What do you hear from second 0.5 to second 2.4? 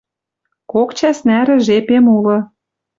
Кок чӓс нӓрӹ жепем улы